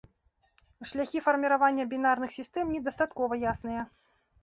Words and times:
Шляхі 0.91 1.21
фарміравання 1.27 1.87
бінарных 1.93 2.35
сістэм 2.39 2.75
недастаткова 2.75 3.33
ясныя. 3.55 3.89